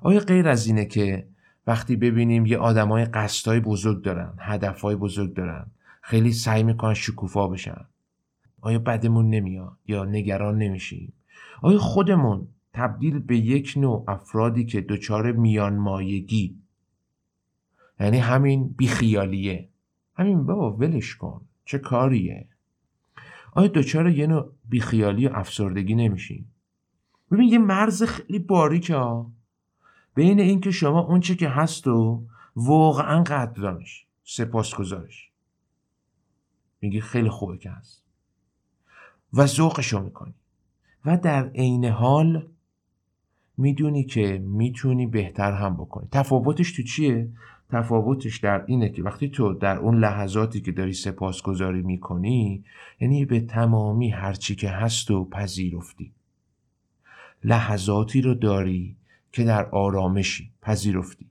آیا 0.01 0.19
غیر 0.19 0.47
از 0.47 0.67
اینه 0.67 0.85
که 0.85 1.27
وقتی 1.67 1.95
ببینیم 1.95 2.45
یه 2.45 2.57
آدمای 2.57 3.05
قصدای 3.05 3.59
بزرگ 3.59 4.03
دارن 4.03 4.33
هدفهای 4.39 4.95
بزرگ 4.95 5.33
دارن 5.33 5.71
خیلی 6.01 6.33
سعی 6.33 6.63
می‌کنن 6.63 6.93
شکوفا 6.93 7.47
بشن 7.47 7.85
آیا 8.61 8.79
بدمون 8.79 9.29
نمیاد 9.29 9.77
یا 9.87 10.05
نگران 10.05 10.57
نمیشیم؟ 10.57 11.13
آیا 11.61 11.77
خودمون 11.77 12.47
تبدیل 12.73 13.19
به 13.19 13.37
یک 13.37 13.73
نوع 13.77 14.05
افرادی 14.07 14.65
که 14.65 14.81
دچار 14.81 15.31
میان 15.31 15.77
مایگی 15.77 16.55
یعنی 17.99 18.17
همین 18.17 18.67
بیخیالیه؟ 18.77 19.69
همین 20.15 20.45
بابا 20.45 20.73
ولش 20.73 21.15
کن 21.15 21.41
چه 21.65 21.79
کاریه؟ 21.79 22.47
آیا 23.51 23.67
دچار 23.67 24.09
یه 24.09 24.27
نوع 24.27 24.51
بیخیالی 24.69 25.27
و 25.27 25.31
افسردگی 25.33 25.95
نمیشیم؟ 25.95 26.51
ببین 27.31 27.49
یه 27.49 27.57
مرز 27.57 28.03
خیلی 28.03 28.39
باریکه 28.39 28.95
ها. 28.95 29.31
بین 30.17 30.39
اینکه 30.39 30.71
شما 30.71 30.99
اون 30.99 31.19
چه 31.19 31.35
که 31.35 31.49
هست 31.49 31.87
و 31.87 32.23
واقعا 32.55 33.23
قدردانش 33.23 34.05
سپاس 34.23 34.75
گذارش 34.75 35.29
میگی 36.81 37.01
خیلی 37.01 37.29
خوبه 37.29 37.57
که 37.57 37.69
هست. 37.69 38.03
و 39.33 39.45
ذوقشو 39.45 40.03
می‌کنی. 40.03 40.33
و 41.05 41.17
در 41.17 41.49
عین 41.49 41.85
حال 41.85 42.47
می‌دونی 43.57 44.03
که 44.03 44.37
می‌تونی 44.37 45.07
بهتر 45.07 45.51
هم 45.51 45.73
بکنی. 45.73 46.07
تفاوتش 46.11 46.71
تو 46.71 46.83
چیه؟ 46.83 47.29
تفاوتش 47.69 48.37
در 48.37 48.65
اینه 48.65 48.89
که 48.89 49.03
وقتی 49.03 49.29
تو 49.29 49.53
در 49.53 49.77
اون 49.77 49.99
لحظاتی 49.99 50.61
که 50.61 50.71
داری 50.71 50.93
سپاسگزاری 50.93 51.81
می‌کنی 51.81 52.63
یعنی 52.99 53.25
به 53.25 53.39
تمامی 53.39 54.09
هرچی 54.09 54.55
که 54.55 54.69
هست 54.69 55.11
و 55.11 55.25
پذیرفتی. 55.25 56.11
لحظاتی 57.43 58.21
رو 58.21 58.33
داری 58.33 58.97
که 59.37 59.43
در 59.43 59.69
آرامشی 59.69 60.51
پذیرفتی. 60.61 61.25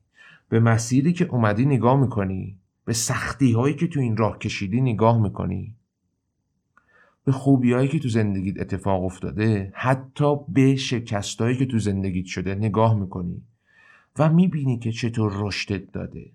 به 0.48 0.60
مسیری 0.60 1.12
که 1.12 1.24
اومدی 1.24 1.66
نگاه 1.66 2.00
می‌کنی. 2.00 2.58
به 2.84 2.92
سختی 2.92 3.52
هایی 3.52 3.74
که 3.74 3.86
تو 3.86 4.00
این 4.00 4.16
راه 4.16 4.38
کشیدی 4.38 4.80
نگاه 4.80 5.22
می‌کنی. 5.22 5.74
به 7.24 7.32
خوبی 7.32 7.72
هایی 7.72 7.88
که 7.88 7.98
تو 7.98 8.08
زندگیت 8.08 8.60
اتفاق 8.60 9.04
افتاده. 9.04 9.72
حتی 9.74 10.36
به 10.48 10.76
شکستهایی 10.76 11.56
که 11.56 11.66
تو 11.66 11.78
زندگیت 11.78 12.26
شده 12.26 12.54
نگاه 12.54 12.98
می‌کنی. 12.98 13.42
و 14.18 14.32
می‌بینی 14.32 14.78
که 14.78 14.92
چطور 14.92 15.32
رشدت 15.36 15.92
داده. 15.92 16.30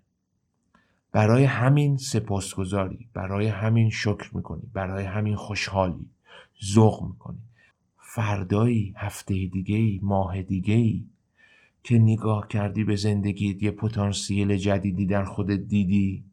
برای 1.12 1.44
همین 1.44 1.98
سپاسگزاری. 1.98 3.08
برای 3.14 3.48
همین 3.48 3.90
شکر 3.90 4.30
می‌کنی. 4.34 4.64
برای 4.74 5.06
همین 5.06 5.36
خوشحالی. 5.36 6.06
ذوق 6.66 7.04
می‌کنی. 7.08 7.42
فردایی 7.98 8.94
هفته 8.98 9.34
دیگه 9.34 10.00
ماه 10.06 10.42
دیگه 10.42 11.02
که 11.84 12.00
نگاه 12.00 12.48
کردی 12.48 12.84
به 12.84 12.96
زندگیت 12.96 13.64
یه 13.64 13.72
پتانسیل 13.72 14.58
جدیدی 14.58 15.06
در 15.06 15.24
خودت 15.24 15.60
دیدی؟ 15.60 16.24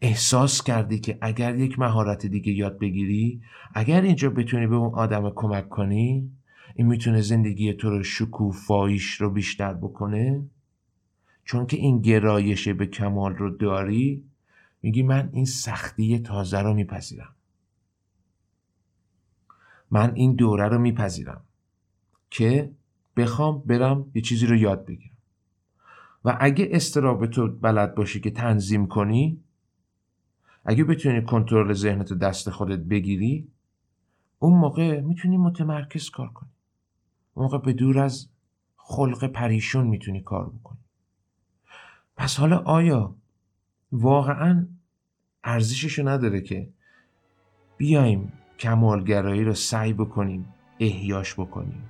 احساس 0.00 0.62
کردی 0.62 0.98
که 0.98 1.18
اگر 1.20 1.56
یک 1.56 1.78
مهارت 1.78 2.26
دیگه 2.26 2.52
یاد 2.52 2.78
بگیری 2.78 3.42
اگر 3.74 4.00
اینجا 4.00 4.30
بتونی 4.30 4.66
به 4.66 4.76
اون 4.76 4.94
آدم 4.94 5.30
کمک 5.30 5.68
کنی 5.68 6.30
این 6.74 6.86
می‌تونه 6.86 7.20
زندگی 7.20 7.72
تو 7.72 7.90
رو 7.90 8.02
شکوفاییش 8.02 9.20
رو 9.20 9.30
بیشتر 9.30 9.74
بکنه؟ 9.74 10.42
چون 11.44 11.66
که 11.66 11.76
این 11.76 12.00
گرایش 12.00 12.68
به 12.68 12.86
کمال 12.86 13.36
رو 13.36 13.50
داری 13.50 14.24
میگی 14.82 15.02
من 15.02 15.30
این 15.32 15.44
سختی 15.44 16.18
تازه 16.18 16.60
رو 16.60 16.74
میپذیرم. 16.74 17.34
من 19.90 20.14
این 20.14 20.34
دوره 20.34 20.68
رو 20.68 20.78
میپذیرم. 20.78 21.40
که 22.30 22.70
بخوام 23.16 23.62
برم 23.66 24.10
یه 24.14 24.22
چیزی 24.22 24.46
رو 24.46 24.56
یاد 24.56 24.86
بگیرم. 24.86 25.16
و 26.24 26.36
اگه 26.40 26.68
استراب 26.70 27.26
تو 27.26 27.48
بلد 27.48 27.94
باشی 27.94 28.20
که 28.20 28.30
تنظیم 28.30 28.86
کنی 28.86 29.40
اگه 30.64 30.84
بتونی 30.84 31.22
کنترل 31.22 31.72
ذهنت 31.72 32.12
دست 32.12 32.50
خودت 32.50 32.78
بگیری 32.78 33.48
اون 34.38 34.58
موقع 34.58 35.00
می‌تونی 35.00 35.36
متمرکز 35.36 36.10
کار 36.10 36.28
کنی. 36.28 36.50
اون 37.34 37.44
موقع 37.44 37.58
به 37.58 37.72
دور 37.72 37.98
از 37.98 38.28
خلق 38.76 39.24
پریشون 39.26 39.86
می‌تونی 39.86 40.20
کار 40.20 40.50
بکنی. 40.50 40.78
پس 42.16 42.36
حالا 42.36 42.58
آیا 42.58 43.14
واقعا 43.92 44.66
ارزششو 45.44 46.08
نداره 46.08 46.40
که 46.40 46.68
بیایم 47.76 48.32
کمالگرایی 48.58 49.44
رو 49.44 49.54
سعی 49.54 49.92
بکنیم 49.92 50.54
احیاش 50.80 51.34
بکنیم؟ 51.34 51.88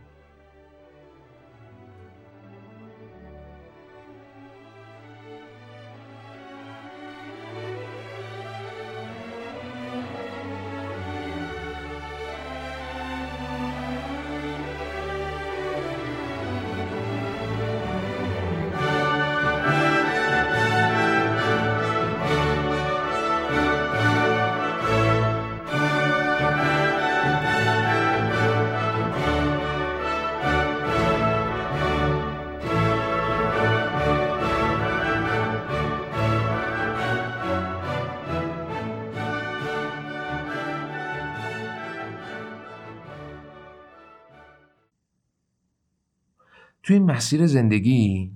توی 46.84 46.98
مسیر 46.98 47.46
زندگی 47.46 48.32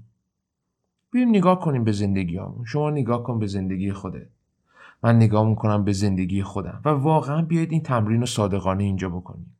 بیایم 1.10 1.28
نگاه 1.28 1.60
کنیم 1.60 1.84
به 1.84 1.92
زندگی 1.92 2.38
همون. 2.38 2.64
شما 2.64 2.90
نگاه 2.90 3.22
کن 3.22 3.38
به 3.38 3.46
زندگی 3.46 3.92
خودت. 3.92 4.28
من 5.02 5.16
نگاه 5.16 5.48
می‌کنم 5.48 5.84
به 5.84 5.92
زندگی 5.92 6.42
خودم. 6.42 6.80
و 6.84 6.88
واقعا 6.88 7.42
بیاید 7.42 7.72
این 7.72 7.82
تمرین 7.82 8.20
رو 8.20 8.26
صادقانه 8.26 8.84
اینجا 8.84 9.08
بکنیم. 9.08 9.56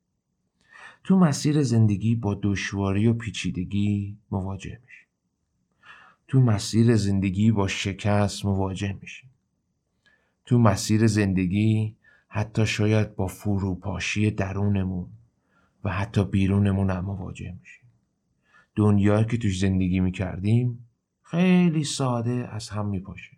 تو 1.04 1.18
مسیر 1.18 1.62
زندگی 1.62 2.14
با 2.14 2.40
دشواری 2.42 3.07
و 3.07 3.12
پیچیدگی 3.12 4.16
مواجه 4.30 4.80
میشیم. 4.87 5.07
تو 6.28 6.40
مسیر 6.40 6.97
زندگی 6.97 7.52
با 7.52 7.68
شکست 7.68 8.45
مواجه 8.45 8.97
میشیم. 9.00 9.30
تو 10.47 10.59
مسیر 10.59 11.07
زندگی 11.07 11.97
حتی 12.28 12.66
شاید 12.66 13.16
با 13.16 13.26
فروپاشی 13.26 14.30
درونمون 14.30 15.07
و 15.85 15.90
حتی 15.92 16.25
بیرونمون 16.25 16.90
هم 16.90 17.04
مواجه 17.04 17.54
میشیم. 17.61 17.78
دنیایی 18.79 19.25
که 19.25 19.39
توش 19.39 19.59
زندگی 19.59 20.01
می‌کردیم 20.01 20.89
خیلی 21.23 21.85
ساده 21.85 22.49
از 22.53 22.69
هم 22.69 22.87
میپاشه. 22.87 23.37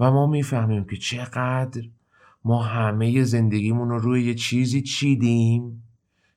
و 0.00 0.10
ما 0.10 0.26
می‌فهمیم 0.26 0.84
که 0.84 0.96
چقدر 0.96 1.82
ما 2.44 2.62
همه 2.62 3.24
زندگیمون 3.24 3.88
رو 3.88 3.98
روی 3.98 4.24
یه 4.24 4.34
چیزی 4.34 4.82
چیدیم 4.82 5.82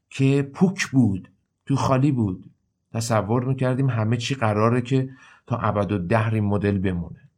که 0.09 0.41
پوک 0.53 0.87
بود 0.87 1.29
تو 1.65 1.75
خالی 1.75 2.11
بود. 2.11 2.51
تصور 2.93 3.43
می‌کردیم 3.43 3.89
همه 3.89 4.17
چی 4.17 4.35
قراره 4.35 4.81
که 4.81 5.09
تا 5.47 5.57
ابد 5.57 5.91
و 5.91 5.97
دهر 5.97 6.33
این 6.33 6.43
مدل 6.43 6.77
بمونه. 6.77 7.29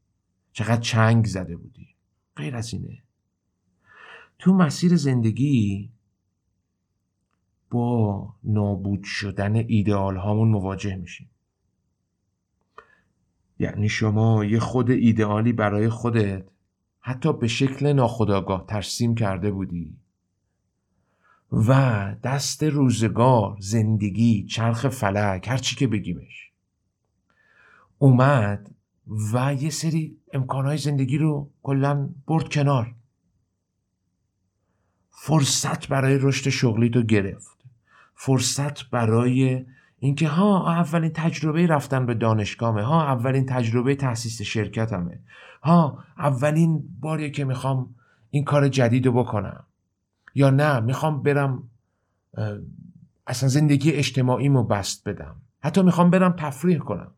چقدر 0.53 0.81
چنگ 0.81 1.25
زده 1.25 1.57
بودی 1.57 1.87
غیر 2.35 2.55
از 2.55 2.73
اینه. 2.73 2.97
تو 4.39 4.53
مسیر 4.53 4.95
زندگی 4.95 5.89
با 7.75 8.33
نابود 8.43 9.03
شدن 9.03 9.55
ایدئال 9.55 10.17
هامون 10.17 10.47
مواجه 10.47 10.95
میشیم. 10.95 11.29
یعنی 13.59 13.89
شما 13.89 14.45
یه 14.45 14.59
خود 14.59 14.91
ایدئالی 14.91 15.53
برای 15.53 15.89
خودت 15.89 16.45
حتی 16.99 17.33
به 17.33 17.47
شکل 17.47 17.93
ناخداگاه 17.93 18.65
ترسیم 18.67 19.15
کرده 19.15 19.51
بودی 19.51 19.97
و 21.51 21.71
دست 22.23 22.63
روزگار 22.63 23.57
زندگی 23.59 24.45
چرخ 24.45 24.89
فلک 24.89 25.47
هر 25.47 25.57
چی 25.57 25.75
که 25.75 25.87
بگیمش 25.87 26.51
اومد 27.97 28.75
و 29.33 29.53
یه 29.53 29.69
سری 29.69 30.17
امکانهای 30.33 30.77
زندگی 30.77 31.17
رو 31.17 31.49
کلا 31.63 32.09
برد 32.27 32.49
کنار. 32.49 32.95
فرصت 35.09 35.87
برای 35.87 36.17
رشد 36.21 36.49
شغلی 36.49 36.89
تو 36.89 37.01
گرفت. 37.01 37.54
فرصت 38.15 38.89
برای 38.89 39.65
اینکه 39.99 40.27
ها 40.27 40.71
اولین 40.71 41.11
تجربه 41.13 41.67
رفتن 41.67 42.05
به 42.05 42.13
دانشگاهه 42.13 42.83
ها 42.83 43.03
اولین 43.03 43.45
تجربه 43.45 43.95
تاسیس 43.95 44.41
شرکتمه 44.41 45.19
ها 45.63 46.03
اولین 46.17 46.83
باریه 46.99 47.29
که 47.29 47.45
می‌خوام 47.45 47.95
این 48.29 48.43
کار 48.43 48.67
جدید 48.67 49.05
رو 49.05 49.11
بکنم 49.11 49.63
یا 50.35 50.49
نه 50.49 50.79
می‌خوام 50.79 51.23
برم 51.23 51.63
اصلا 53.27 53.49
زندگی 53.49 53.91
اجتماعیمو 53.91 54.63
بست 54.63 55.09
بدم. 55.09 55.35
حتی 55.59 55.81
می‌خوام 55.81 56.09
برم 56.09 56.35
تفریح 56.37 56.77
کنم. 56.77 57.11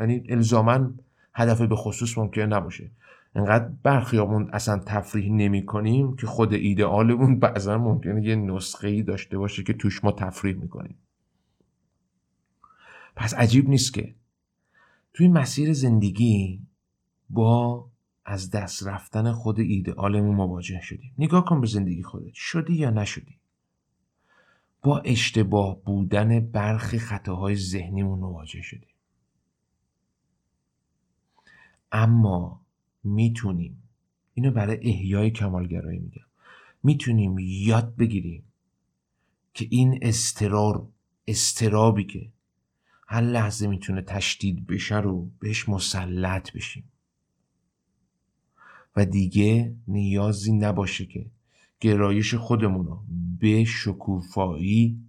یعنی 0.00 0.22
الزاما 0.28 0.90
هدف 1.34 1.62
به 1.62 1.76
خصوص 1.76 2.18
ممکنه 2.18 2.46
نباشه. 2.46 2.90
انقدر 3.34 3.68
برخیامون 3.82 4.50
اصلا 4.52 4.78
تفریح 4.78 5.32
نمی 5.32 5.66
کنیم 5.66 6.16
که 6.16 6.26
خود 6.26 6.52
ایدئالمون 6.52 7.38
بعضا 7.38 7.78
ممکنه 7.78 8.24
یه 8.24 8.36
نسخه 8.36 8.88
ای 8.88 9.02
داشته 9.02 9.38
باشه 9.38 9.62
که 9.62 9.72
توش 9.72 10.04
ما 10.04 10.12
تفریح 10.12 10.56
می‌کنیم. 10.56 10.98
پس 13.16 13.34
عجیب 13.34 13.68
نیست 13.68 13.94
که 13.94 14.14
توی 15.14 15.28
مسیر 15.28 15.72
زندگی 15.72 16.66
با 17.30 17.88
از 18.24 18.50
دست 18.50 18.86
رفتن 18.86 19.32
خود 19.32 19.60
ایدئالمون 19.60 20.36
مواجه 20.36 20.80
شدیم. 20.80 21.14
نگاه 21.18 21.44
کن 21.44 21.60
به 21.60 21.66
زندگی 21.66 22.02
خودت. 22.02 22.34
شدی 22.34 22.74
یا 22.74 22.90
نشدی؟ 22.90 23.38
با 24.82 24.98
اشتباه 24.98 25.82
بودن 25.82 26.40
برخی 26.40 26.98
خطاهای 26.98 27.56
ذهنیمون 27.56 28.18
مواجه 28.18 28.62
شدیم. 28.62 28.94
اما 31.92 32.61
می‌تونیم. 33.04 33.82
اینو 34.34 34.50
برای 34.50 34.78
احیای 34.82 35.30
کمالگرایی 35.30 35.98
میگم. 35.98 36.26
می‌تونیم 36.82 37.36
یاد 37.38 37.96
بگیریم 37.96 38.44
که 39.54 39.66
این 39.70 39.98
استرار 40.02 40.88
استرابی 41.26 42.04
که 42.04 42.32
هر 43.06 43.20
لحظه 43.20 43.66
می‌تونه 43.66 44.02
تشدید 44.02 44.66
بشه 44.66 44.96
رو 44.96 45.30
بهش 45.38 45.68
مسلط 45.68 46.52
بشیم. 46.52 46.84
و 48.96 49.04
دیگه 49.04 49.76
نیازی 49.88 50.52
نباشه 50.52 51.06
که 51.06 51.30
گرایش 51.80 52.34
خودمون 52.34 52.86
رو 52.86 53.02
به 53.40 53.64
شکوفایی 53.64 55.00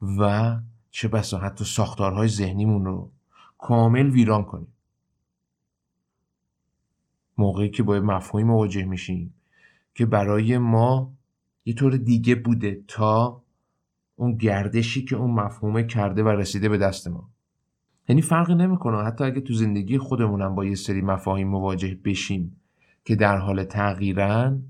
و 0.00 0.56
چه 0.90 1.08
بسا 1.08 1.38
حتی 1.38 1.64
ساختارهای 1.64 2.28
ذهنیمون 2.28 2.84
رو 2.84 3.12
کامل 3.58 4.10
ویران 4.10 4.44
کنیم. 4.44 4.72
موقعی 7.38 7.70
که 7.70 7.82
با 7.82 8.00
مفهومی 8.00 8.44
مواجه 8.44 8.84
میشیم 8.84 9.34
که 9.94 10.06
برای 10.06 10.58
ما 10.58 11.12
یه 11.64 11.74
طور 11.74 11.96
دیگه 11.96 12.34
بوده 12.34 12.82
تا 12.88 13.42
اون 14.16 14.36
گردشی 14.36 15.04
که 15.04 15.16
اون 15.16 15.30
مفهومه 15.30 15.82
کرده 15.82 16.22
و 16.22 16.28
رسیده 16.28 16.68
به 16.68 16.78
دست 16.78 17.08
ما. 17.08 17.28
یعنی 18.08 18.22
فرقی 18.22 18.54
نمی‌کنه. 18.54 19.04
حتی 19.04 19.24
اگه 19.24 19.40
تو 19.40 19.54
زندگی 19.54 19.98
خودمونم 19.98 20.54
با 20.54 20.64
یه 20.64 20.74
سری 20.74 21.02
مفاهیم 21.02 21.48
مواجه 21.48 21.98
بشیم 22.04 22.56
که 23.04 23.16
در 23.16 23.36
حال 23.36 23.64
تغییرن 23.64 24.62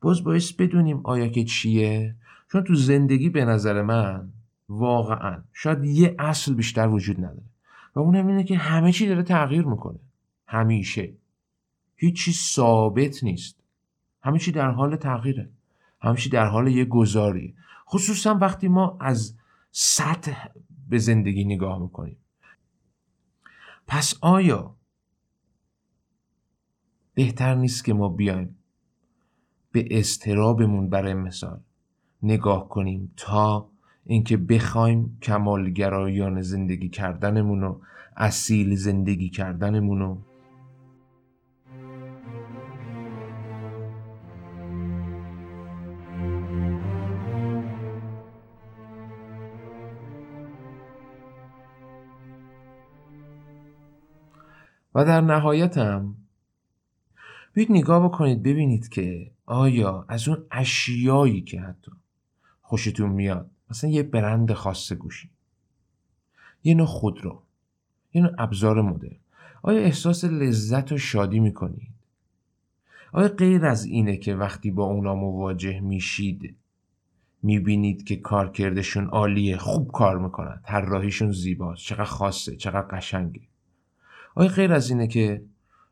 باز 0.00 0.24
باعث 0.24 0.52
بدونیم 0.52 1.00
آیا 1.04 1.28
که 1.28 1.44
چیه. 1.44 2.14
چون 2.52 2.64
تو 2.64 2.74
زندگی 2.74 3.30
به 3.30 3.44
نظر 3.44 3.82
من 3.82 4.28
واقعا 4.68 5.42
شاید 5.52 5.84
یه 5.84 6.14
اصل 6.18 6.54
بیشتر 6.54 6.88
وجود 6.88 7.18
نداره. 7.18 7.42
و 7.94 8.00
اون 8.00 8.14
اینه 8.14 8.44
که 8.44 8.56
همه 8.56 8.92
چی 8.92 9.06
داره 9.06 9.22
تغییر 9.22 9.64
می‌کنه. 9.64 9.98
همیشه. 10.46 11.12
هیچی 11.96 12.32
ثابت 12.32 13.24
نیست. 13.24 13.60
همه 14.22 14.38
چی 14.38 14.52
در 14.52 14.70
حال 14.70 14.96
تغییره. 14.96 15.50
همه 16.00 16.16
چی 16.16 16.30
در 16.30 16.46
حال 16.46 16.68
یه 16.68 16.84
گذاری 16.84 17.54
خصوصا 17.88 18.34
وقتی 18.34 18.68
ما 18.68 18.98
از 19.00 19.36
سطح 19.70 20.46
به 20.88 20.98
زندگی 20.98 21.44
نگاه 21.44 21.78
می‌کنیم. 21.78 22.16
پس 23.86 24.14
آیا 24.20 24.76
بهتر 27.14 27.54
نیست 27.54 27.84
که 27.84 27.92
ما 27.94 28.08
بیایم 28.08 28.56
به 29.72 29.86
استرابمون 29.90 30.88
برای 30.88 31.14
مثال 31.14 31.60
نگاه 32.22 32.68
کنیم 32.68 33.12
تا 33.16 33.70
اینکه 34.06 34.36
بخوایم 34.36 35.18
کمالگرایان 35.22 36.42
زندگی 36.42 36.88
کردنمون 36.88 37.62
و 37.62 37.80
اصیل 38.16 38.76
زندگی 38.76 39.28
کردنمون 39.28 40.24
و 54.94 55.04
در 55.04 55.20
نهایت 55.20 55.78
هم 55.78 56.16
بیاید 57.52 57.72
نگاه 57.72 58.04
بکنید 58.04 58.42
ببینید 58.42 58.88
که 58.88 59.30
آیا 59.46 60.04
از 60.08 60.28
اون 60.28 60.46
اشیایی 60.50 61.40
که 61.40 61.60
حتی 61.60 61.92
خوشتون 62.62 63.10
میاد 63.10 63.50
مثلا 63.70 63.90
یه 63.90 64.02
برند 64.02 64.52
خاص 64.52 64.92
گوشی 64.92 65.30
یه 66.64 66.74
نوع 66.74 66.86
خودرو 66.86 67.42
یه 68.14 68.22
نوع 68.22 68.32
ابزار 68.38 68.82
مدرن 68.82 69.16
آیا 69.62 69.80
احساس 69.80 70.24
لذت 70.24 70.92
و 70.92 70.98
شادی 70.98 71.40
می‌کنید؟ 71.40 71.88
آیا 73.12 73.28
غیر 73.28 73.66
از 73.66 73.84
اینه 73.84 74.16
که 74.16 74.34
وقتی 74.34 74.70
با 74.70 74.84
اونا 74.84 75.14
مواجه 75.14 75.80
میشید 75.80 76.56
می‌بینید 77.42 78.04
که 78.04 78.16
کارکردشون 78.16 79.06
عالیه 79.06 79.56
خوب 79.56 79.92
کار 79.92 80.18
می‌کنن 80.18 80.60
طراحیشون 80.64 81.32
زیباست 81.32 81.82
چقدر 81.82 82.04
خاصه 82.04 82.56
چقدر 82.56 82.86
قشنگه؟ 82.96 83.40
آیا 84.34 84.48
غیر 84.48 84.72
از 84.72 84.90
اینه 84.90 85.06
که 85.06 85.44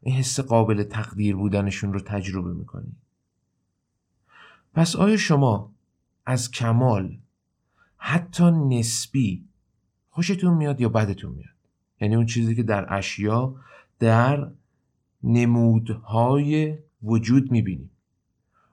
این 0.03 0.15
حس 0.15 0.41
قابل 0.41 0.83
تقدیر 0.83 1.37
بودنشون 1.37 1.93
رو 1.93 2.01
تجربه 2.01 2.55
می‌کنید 2.55 2.97
پس 4.75 4.97
آیا 4.97 5.17
شما 5.17 5.73
از 6.27 6.51
کمال 6.51 7.19
حتی 7.97 8.51
نسبی 8.51 9.45
خوشتون 10.11 10.55
میاد 10.55 10.81
یا 10.81 10.89
بدتون 10.89 11.33
میاد؟ 11.33 11.55
یعنی 12.01 12.15
اون 12.15 12.27
چیزی 12.27 12.55
که 12.55 12.63
در 12.63 12.95
اشیا 12.95 13.55
در 13.99 14.51
نمودهای 15.23 16.79
وجود 17.03 17.53
می‌بینیم. 17.53 17.91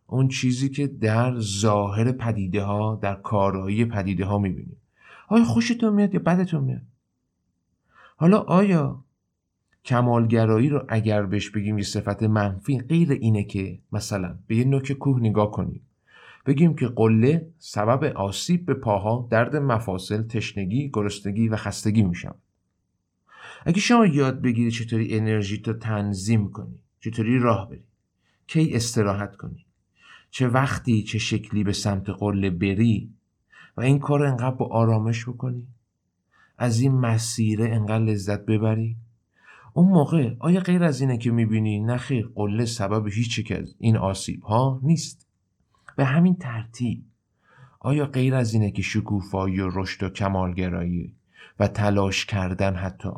اون 0.08 0.28
چیزی 0.28 0.70
که 0.70 0.88
در 0.88 1.40
ظاهر 1.40 2.12
پدیده 2.12 2.64
ها 2.64 3.00
در 3.02 3.16
کارایی 3.16 3.86
پدیده 3.86 4.26
ها 4.26 4.38
می‌بینیم. 4.38 4.78
آیا 5.28 5.44
خوشتون 5.44 5.94
میاد 5.94 6.14
یا 6.14 6.20
بدتون 6.20 6.64
میاد؟ 6.64 6.82
حالا 8.18 8.40
آیا 8.40 9.04
کمالگرایی 9.86 10.70
رو 10.70 10.86
اگر 10.90 11.26
بهش 11.26 11.50
بگیم 11.50 11.78
یه 11.78 11.84
صفت 11.84 12.24
منفی 12.24 12.80
غیر 12.80 13.12
اینه 13.12 13.44
که 13.44 13.80
مثلا 13.92 14.40
به 14.48 14.56
یه 14.56 14.64
نوک 14.64 14.92
کوه 14.92 15.20
نگاه 15.20 15.52
کنیم. 15.52 15.82
بگیم 16.46 16.76
که 16.76 16.88
قله 16.88 17.50
سبب 17.58 18.04
آسیب 18.04 18.66
به 18.66 18.74
پاها 18.74 19.28
درد 19.32 19.56
مفاصل 19.56 20.24
تشنگی 20.24 20.90
گرسنگی 20.94 21.50
و 21.50 21.56
خستگی 21.56 22.04
میشن. 22.04 22.34
اگه 23.66 23.80
شما 23.80 24.06
یاد 24.06 24.42
بگیری 24.42 24.72
چطوری 24.72 25.18
انرژی 25.18 25.58
تو 25.62 25.74
تنظیم 25.74 26.52
کنی 26.52 26.80
چطوری 27.00 27.40
راه 27.40 27.70
بری 27.70 27.84
کی 28.48 28.76
استراحت 28.76 29.36
کنی 29.36 29.66
چه 30.30 30.48
وقتی 30.48 31.04
چه 31.04 31.20
شکلی 31.20 31.64
به 31.64 31.74
سمت 31.74 32.10
قله 32.10 32.50
بری 32.50 33.14
و 33.78 33.82
این 33.82 34.00
کار 34.00 34.24
انقدر 34.24 34.56
با 34.56 34.66
آرامش 34.66 35.30
بکنی 35.30 35.68
از 36.58 36.80
این 36.80 36.92
مسیره 36.92 37.70
انقدر 37.70 38.04
لذت 38.04 38.46
ببری 38.46 38.98
اون 39.74 39.88
موقع 39.88 40.36
آیا 40.40 40.60
غیر 40.60 40.84
از 40.84 41.02
اینه 41.02 41.18
که 41.18 41.32
می‌بینی؟ 41.32 41.80
نخیر 41.80 42.30
قله 42.36 42.66
سبب 42.66 43.08
هیچ 43.08 43.40
یک 43.40 43.52
از 43.52 43.76
این 43.80 43.98
آسیب 43.98 44.44
ها 44.44 44.80
نیست. 44.84 45.28
به 45.96 46.06
همین 46.06 46.36
ترتیب 46.36 47.04
آیا 47.80 48.06
غیر 48.06 48.36
از 48.36 48.54
اینه 48.54 48.72
که 48.72 48.82
شکوفایی 48.82 49.60
و 49.60 49.70
رشد 49.70 50.04
و 50.04 50.10
کمالگرایی 50.10 51.16
و 51.60 51.68
تلاش 51.68 52.26
کردن 52.26 52.76
حتی 52.76 53.10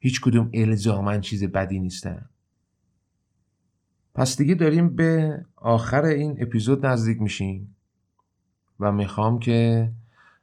هیچ 0.00 0.20
کدوم 0.20 0.50
الزامن 0.54 1.20
چیز 1.20 1.44
بدی 1.44 1.78
نیستن؟ 1.78 2.28
پس 4.14 4.36
دیگه 4.36 4.54
داریم 4.54 4.96
به 4.96 5.44
آخر 5.56 6.04
این 6.04 6.36
اپیزود 6.42 6.86
نزدیک 6.86 7.22
میشیم 7.22 7.76
و 8.80 8.92
می‌خوام 8.92 9.38
که 9.38 9.90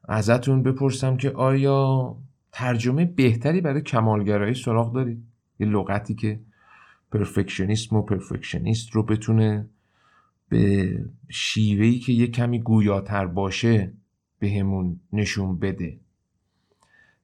ازتون 0.03 0.63
بپرسم 0.63 1.17
که 1.17 1.31
آیا 1.31 2.15
ترجمه 2.53 3.05
بهتری 3.05 3.61
برای 3.61 3.81
کمالگرایی 3.81 4.53
سراغ 4.53 4.93
دارید. 4.93 5.23
یه 5.59 5.67
لغتی 5.67 6.15
که 6.15 6.39
پرفکشنیسم 7.11 7.95
و 7.95 8.01
پرفکشنیست 8.01 8.91
رو 8.91 9.03
بتونه 9.03 9.69
به 10.49 11.05
شیوهی 11.29 11.99
که 11.99 12.13
یه 12.13 12.27
کمی 12.27 12.59
گویاتر 12.59 13.25
باشه 13.25 13.93
بهمون 14.39 14.99
نشون 15.13 15.59
بده. 15.59 15.99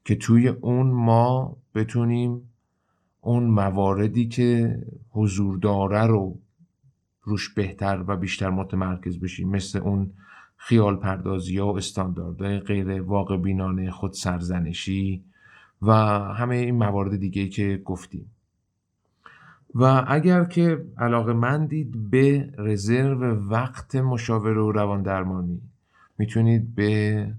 که 0.06 0.16
توی 0.16 0.48
اون 0.48 0.88
ما 0.88 1.58
بتونیم 1.76 2.50
اون 3.22 3.44
مواردی 3.44 4.28
که 4.28 4.80
حضور 5.10 5.58
داره 5.58 6.08
رو 6.08 6.40
روش 7.22 7.54
بهتر 7.54 8.04
و 8.08 8.18
بیشتر 8.18 8.50
متمرکز 8.50 9.20
بشیم. 9.20 9.50
مثل 9.50 9.80
اون 9.80 10.12
خیال 10.62 10.96
پردازی 10.96 11.60
و 11.60 11.66
استانداردهای 11.66 12.60
غیر 12.60 13.02
واقع 13.02 13.38
بینانه 13.38 13.92
خود 13.92 14.14
سرزنشی 14.14 15.24
و 15.82 15.94
همه 16.34 16.56
این 16.56 16.76
موارد 16.76 17.16
دیگه 17.16 17.48
که 17.48 17.82
گفتیم. 17.86 18.32
و 19.76 20.06
اگر 20.08 20.44
که 20.44 20.86
علاقه 20.98 21.34
مندید 21.34 22.10
به 22.10 22.54
رزرو 22.58 23.50
وقت 23.50 23.96
مشاوره 23.96 24.62
و 24.62 24.72
روان 24.72 25.02
درمانی 25.02 25.62
می‌تونید 26.18 26.76
به 26.76 27.34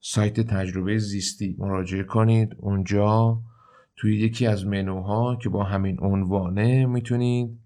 سایت 0.00 0.40
تجربه 0.40 0.98
زیستی 0.98 1.56
مراجعه 1.58 2.02
کنید. 2.02 2.56
اونجا 2.58 3.38
توی 3.96 4.16
یکی 4.16 4.46
از 4.46 4.66
منوها 4.66 5.36
که 5.36 5.48
با 5.48 5.64
همین 5.64 5.96
عنوانه 6.00 6.86
می‌تونید 6.86 7.58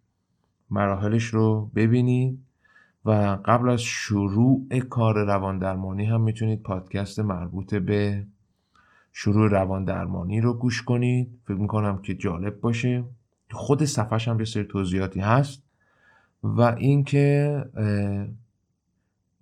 مراحلش 0.71 1.25
رو 1.25 1.71
ببینید. 1.75 2.39
و 3.05 3.39
قبل 3.45 3.69
از 3.69 3.81
شروع 3.81 4.79
کار 4.91 5.25
روان 5.25 5.59
درمانی 5.59 6.05
هم 6.05 6.21
می‌تونید 6.21 6.63
پادکست 6.63 7.21
مربوط 7.21 7.75
به 7.75 8.27
شروع 9.13 9.51
روان 9.51 9.85
درمانی 9.85 10.41
رو 10.41 10.55
گوش 10.55 10.83
کنید. 10.83 11.39
فکر 11.45 11.57
می‌کنم 11.57 11.99
که 11.99 12.15
جالب 12.15 12.61
باشه. 12.61 13.05
خود 13.51 13.85
صفحش 13.85 14.29
هم 14.29 14.39
یه 14.39 14.45
سری 14.45 14.65
توضیحاتی 14.65 15.21
هست 15.21 15.63
و 16.43 16.61
اینکه 16.61 17.65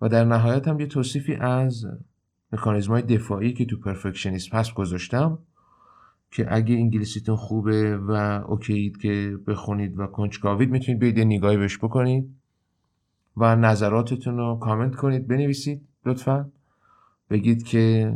و 0.00 0.08
در 0.08 0.24
نهایت 0.24 0.68
هم 0.68 0.80
یه 0.80 0.86
توصیفی 0.86 1.34
از 1.34 1.86
مکانیزم 2.52 2.92
های 2.92 3.02
دفاعی 3.02 3.52
که 3.52 3.64
تو 3.64 3.76
پرفکشنیسم 3.76 4.56
هست 4.56 4.74
گذاشتم 4.74 5.38
که 6.30 6.54
اگه 6.54 6.74
انگلیسیتون 6.74 7.36
خوبه 7.36 7.96
و 7.96 8.10
اوکیید 8.46 8.96
که 8.96 9.38
بخونید 9.46 9.98
و 9.98 10.06
کنجکاوید 10.06 10.70
می‌تونید 10.70 11.00
بیاید 11.00 11.18
یه 11.18 11.24
نگاهی 11.24 11.56
بهش 11.56 11.78
بکنید. 11.78 12.39
و 13.36 13.56
نظراتتون 13.56 14.36
رو 14.36 14.56
کامنت 14.56 14.96
کنید 14.96 15.28
بنویسید 15.28 15.88
لطفا. 16.06 16.50
بگید 17.30 17.62
که 17.62 18.14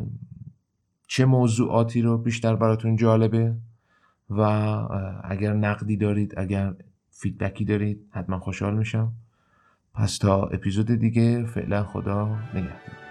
چه 1.06 1.24
موضوعاتی 1.24 2.02
رو 2.02 2.18
بیشتر 2.18 2.56
براتون 2.56 2.96
جالبه 2.96 3.54
و 4.30 4.40
اگر 5.24 5.52
نقدی 5.52 5.96
دارید 5.96 6.34
اگر 6.36 6.74
فیدبکی 7.10 7.64
دارید 7.64 8.08
حتما 8.10 8.38
خوشحال 8.38 8.76
میشم. 8.76 9.12
پس 9.94 10.18
تا 10.18 10.46
اپیزود 10.46 10.90
دیگه 10.90 11.44
فعلا 11.46 11.84
خدا 11.84 12.38
نگهدار. 12.54 13.03